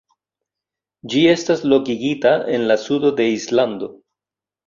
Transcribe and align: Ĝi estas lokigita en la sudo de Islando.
Ĝi 1.13 1.19
estas 1.33 1.59
lokigita 1.73 2.33
en 2.55 2.65
la 2.71 2.79
sudo 2.87 3.11
de 3.21 3.27
Islando. 3.35 3.93